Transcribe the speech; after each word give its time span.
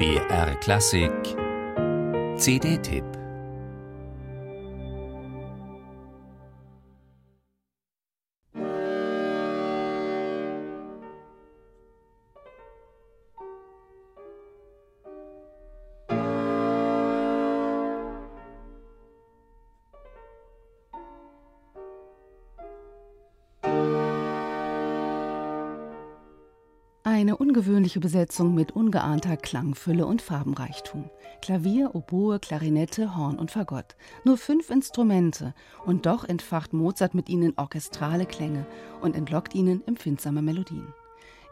BR 0.00 0.54
Klassik. 0.62 1.36
CD-Tipp 2.38 3.19
Eine 27.20 27.36
ungewöhnliche 27.36 28.00
Besetzung 28.00 28.54
mit 28.54 28.72
ungeahnter 28.72 29.36
Klangfülle 29.36 30.06
und 30.06 30.22
Farbenreichtum. 30.22 31.10
Klavier, 31.42 31.94
Oboe, 31.94 32.38
Klarinette, 32.38 33.14
Horn 33.14 33.38
und 33.38 33.50
Fagott. 33.50 33.94
Nur 34.24 34.38
fünf 34.38 34.70
Instrumente 34.70 35.52
und 35.84 36.06
doch 36.06 36.24
entfacht 36.24 36.72
Mozart 36.72 37.12
mit 37.12 37.28
ihnen 37.28 37.52
orchestrale 37.58 38.24
Klänge 38.24 38.64
und 39.02 39.14
entlockt 39.14 39.54
ihnen 39.54 39.86
empfindsame 39.86 40.40
Melodien. 40.40 40.94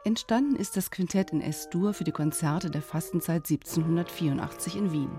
Entstanden 0.05 0.57
ist 0.57 0.75
das 0.79 0.91
Quintett 0.91 1.33
in 1.33 1.43
S-Dur 1.43 1.93
für 1.93 2.05
die 2.05 2.13
Konzerte 2.13 2.71
der 2.71 2.81
Fastenzeit 2.81 3.47
1784 3.47 4.75
in 4.75 4.91
Wien. 4.91 5.11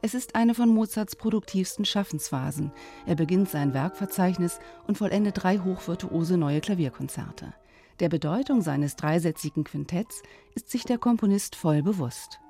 Es 0.00 0.14
ist 0.14 0.34
eine 0.34 0.54
von 0.54 0.70
Mozarts 0.70 1.14
produktivsten 1.14 1.84
Schaffensphasen. 1.84 2.72
Er 3.04 3.16
beginnt 3.16 3.50
sein 3.50 3.74
Werkverzeichnis 3.74 4.60
und 4.86 4.96
vollendet 4.96 5.42
drei 5.42 5.58
hochvirtuose 5.58 6.38
neue 6.38 6.62
Klavierkonzerte. 6.62 7.52
Der 8.00 8.08
Bedeutung 8.08 8.60
seines 8.60 8.96
dreisätzigen 8.96 9.62
Quintetts 9.62 10.22
ist 10.54 10.68
sich 10.68 10.84
der 10.84 10.98
Komponist 10.98 11.54
voll 11.54 11.82
bewusst. 11.82 12.40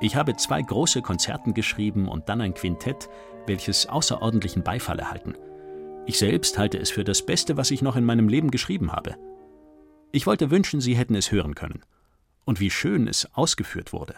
Ich 0.00 0.16
habe 0.16 0.34
zwei 0.34 0.60
große 0.60 1.00
Konzerten 1.00 1.54
geschrieben 1.54 2.08
und 2.08 2.28
dann 2.28 2.40
ein 2.40 2.54
Quintett, 2.54 3.08
welches 3.46 3.86
außerordentlichen 3.86 4.64
Beifall 4.64 4.98
erhalten. 4.98 5.34
Ich 6.06 6.18
selbst 6.18 6.58
halte 6.58 6.78
es 6.78 6.90
für 6.90 7.04
das 7.04 7.24
Beste, 7.24 7.56
was 7.56 7.70
ich 7.70 7.82
noch 7.82 7.94
in 7.94 8.04
meinem 8.04 8.28
Leben 8.28 8.50
geschrieben 8.50 8.90
habe. 8.90 9.16
Ich 10.10 10.26
wollte 10.26 10.50
wünschen, 10.50 10.80
Sie 10.80 10.96
hätten 10.96 11.14
es 11.14 11.30
hören 11.30 11.54
können. 11.54 11.82
Und 12.44 12.60
wie 12.60 12.70
schön 12.70 13.08
es 13.08 13.32
ausgeführt 13.34 13.92
wurde. 13.92 14.16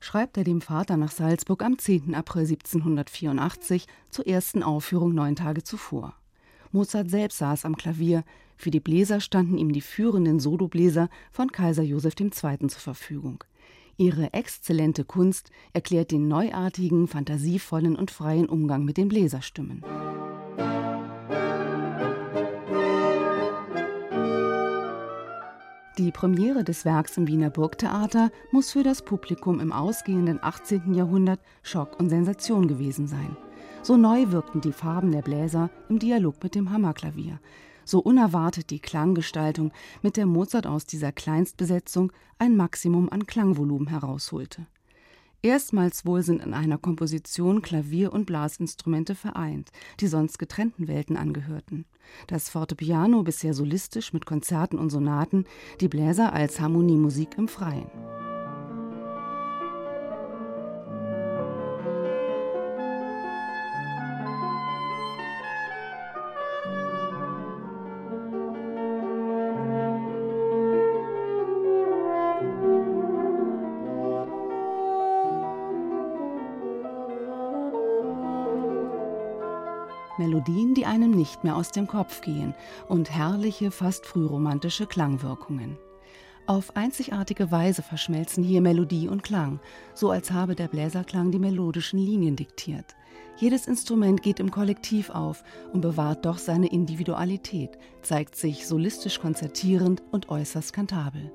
Schreibt 0.00 0.36
er 0.36 0.44
dem 0.44 0.60
Vater 0.60 0.96
nach 0.96 1.10
Salzburg 1.10 1.62
am 1.62 1.78
10. 1.78 2.14
April 2.14 2.42
1784 2.42 3.86
zur 4.08 4.26
ersten 4.26 4.62
Aufführung 4.62 5.14
neun 5.14 5.36
Tage 5.36 5.62
zuvor. 5.62 6.14
Mozart 6.74 7.08
selbst 7.08 7.38
saß 7.38 7.64
am 7.66 7.76
Klavier, 7.76 8.24
für 8.56 8.72
die 8.72 8.80
Bläser 8.80 9.20
standen 9.20 9.58
ihm 9.58 9.72
die 9.72 9.80
führenden 9.80 10.40
Solobläser 10.40 11.08
von 11.30 11.52
Kaiser 11.52 11.84
Joseph 11.84 12.14
II. 12.18 12.30
zur 12.32 12.80
Verfügung. 12.80 13.44
Ihre 13.96 14.32
exzellente 14.32 15.04
Kunst 15.04 15.52
erklärt 15.72 16.10
den 16.10 16.26
neuartigen, 16.26 17.06
fantasievollen 17.06 17.94
und 17.94 18.10
freien 18.10 18.48
Umgang 18.48 18.84
mit 18.84 18.96
den 18.96 19.06
Bläserstimmen. 19.06 19.84
Die 25.96 26.10
Premiere 26.10 26.64
des 26.64 26.84
Werks 26.84 27.16
im 27.16 27.28
Wiener 27.28 27.50
Burgtheater 27.50 28.32
muss 28.50 28.72
für 28.72 28.82
das 28.82 29.02
Publikum 29.02 29.60
im 29.60 29.72
ausgehenden 29.72 30.40
18. 30.42 30.92
Jahrhundert 30.92 31.38
Schock 31.62 32.00
und 32.00 32.08
Sensation 32.08 32.66
gewesen 32.66 33.06
sein. 33.06 33.36
So 33.82 33.96
neu 33.96 34.30
wirkten 34.30 34.60
die 34.60 34.72
Farben 34.72 35.12
der 35.12 35.22
Bläser 35.22 35.70
im 35.88 35.98
Dialog 35.98 36.42
mit 36.42 36.54
dem 36.54 36.70
Hammerklavier. 36.70 37.40
So 37.84 38.00
unerwartet 38.00 38.70
die 38.70 38.80
Klanggestaltung, 38.80 39.72
mit 40.02 40.16
der 40.16 40.26
Mozart 40.26 40.66
aus 40.66 40.86
dieser 40.86 41.12
Kleinstbesetzung 41.12 42.12
ein 42.38 42.56
Maximum 42.56 43.10
an 43.10 43.26
Klangvolumen 43.26 43.88
herausholte. 43.88 44.66
Erstmals 45.44 46.06
wohl 46.06 46.22
sind 46.22 46.42
in 46.42 46.54
einer 46.54 46.78
Komposition 46.78 47.60
Klavier 47.60 48.14
und 48.14 48.24
Blasinstrumente 48.24 49.14
vereint, 49.14 49.72
die 50.00 50.06
sonst 50.06 50.38
getrennten 50.38 50.88
Welten 50.88 51.18
angehörten. 51.18 51.84
Das 52.28 52.48
Fortepiano 52.48 53.22
bisher 53.22 53.52
solistisch 53.52 54.14
mit 54.14 54.24
Konzerten 54.24 54.78
und 54.78 54.88
Sonaten, 54.88 55.44
die 55.82 55.88
Bläser 55.88 56.32
als 56.32 56.60
Harmoniemusik 56.60 57.36
im 57.36 57.48
Freien. 57.48 57.90
Melodien, 80.18 80.74
die 80.74 80.86
einem 80.86 81.10
nicht 81.10 81.44
mehr 81.44 81.56
aus 81.56 81.70
dem 81.72 81.86
Kopf 81.86 82.20
gehen 82.20 82.54
und 82.88 83.10
herrliche, 83.10 83.70
fast 83.70 84.06
frühromantische 84.06 84.86
Klangwirkungen. 84.86 85.76
Auf 86.46 86.76
einzigartige 86.76 87.50
Weise 87.50 87.82
verschmelzen 87.82 88.44
hier 88.44 88.60
Melodie 88.60 89.08
und 89.08 89.22
Klang, 89.22 89.60
so 89.94 90.10
als 90.10 90.30
habe 90.30 90.54
der 90.54 90.68
Bläserklang 90.68 91.30
die 91.30 91.38
melodischen 91.38 91.98
Linien 91.98 92.36
diktiert. 92.36 92.94
Jedes 93.36 93.66
Instrument 93.66 94.22
geht 94.22 94.40
im 94.40 94.50
Kollektiv 94.50 95.10
auf 95.10 95.42
und 95.72 95.80
bewahrt 95.80 96.24
doch 96.24 96.38
seine 96.38 96.68
Individualität, 96.68 97.70
zeigt 98.02 98.36
sich 98.36 98.66
solistisch 98.66 99.20
konzertierend 99.20 100.02
und 100.12 100.28
äußerst 100.28 100.72
kantabel. 100.72 101.32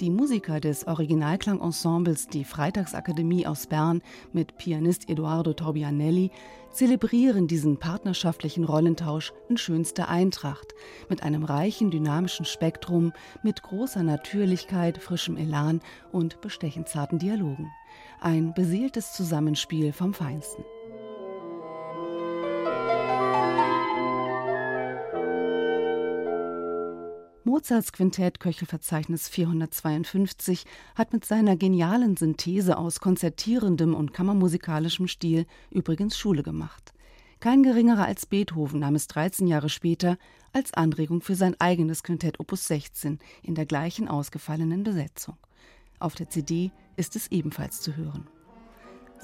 Die 0.00 0.10
Musiker 0.10 0.58
des 0.58 0.88
Originalklangensembles 0.88 2.26
Die 2.26 2.44
Freitagsakademie 2.44 3.46
aus 3.46 3.68
Bern 3.68 4.02
mit 4.32 4.56
Pianist 4.58 5.08
Eduardo 5.08 5.52
Torbianelli 5.52 6.32
zelebrieren 6.72 7.46
diesen 7.46 7.78
partnerschaftlichen 7.78 8.64
Rollentausch 8.64 9.32
in 9.48 9.56
schönster 9.56 10.08
Eintracht, 10.08 10.74
mit 11.08 11.22
einem 11.22 11.44
reichen 11.44 11.92
dynamischen 11.92 12.44
Spektrum, 12.44 13.12
mit 13.44 13.62
großer 13.62 14.02
Natürlichkeit, 14.02 14.98
frischem 14.98 15.36
Elan 15.36 15.80
und 16.10 16.40
bestechend 16.40 16.88
zarten 16.88 17.20
Dialogen. 17.20 17.70
Ein 18.20 18.52
beseeltes 18.52 19.12
Zusammenspiel 19.12 19.92
vom 19.92 20.12
Feinsten. 20.12 20.64
Mozarts 27.54 27.92
Quintett 27.92 28.40
Köchelverzeichnis 28.40 29.28
452 29.28 30.64
hat 30.96 31.12
mit 31.12 31.24
seiner 31.24 31.56
genialen 31.56 32.16
Synthese 32.16 32.76
aus 32.76 32.98
konzertierendem 32.98 33.94
und 33.94 34.12
kammermusikalischem 34.12 35.06
Stil 35.06 35.46
übrigens 35.70 36.18
Schule 36.18 36.42
gemacht. 36.42 36.92
Kein 37.38 37.62
geringerer 37.62 38.06
als 38.06 38.26
Beethoven 38.26 38.80
nahm 38.80 38.96
es 38.96 39.06
13 39.06 39.46
Jahre 39.46 39.68
später 39.68 40.18
als 40.52 40.74
Anregung 40.74 41.20
für 41.20 41.36
sein 41.36 41.54
eigenes 41.60 42.02
Quintett 42.02 42.40
Opus 42.40 42.66
16 42.66 43.20
in 43.44 43.54
der 43.54 43.66
gleichen 43.66 44.08
ausgefallenen 44.08 44.82
Besetzung. 44.82 45.36
Auf 46.00 46.16
der 46.16 46.28
CD 46.28 46.72
ist 46.96 47.14
es 47.14 47.30
ebenfalls 47.30 47.80
zu 47.80 47.94
hören. 47.94 48.26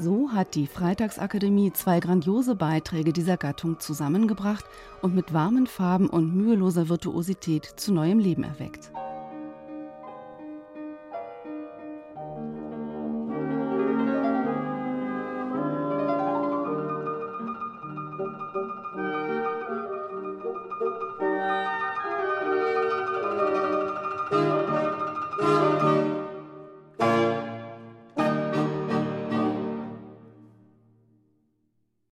So 0.03 0.31
hat 0.33 0.55
die 0.55 0.67
Freitagsakademie 0.67 1.75
zwei 1.75 2.01
grandiose 2.01 2.55
Beiträge 2.55 3.13
dieser 3.13 3.37
Gattung 3.37 3.81
zusammengebracht 3.81 4.65
und 5.03 5.15
mit 5.15 5.35
warmen 5.35 5.67
Farben 5.67 6.09
und 6.09 6.35
müheloser 6.35 6.89
Virtuosität 6.89 7.67
zu 7.77 7.93
neuem 7.93 8.19
Leben 8.19 8.43
erweckt. 8.43 8.91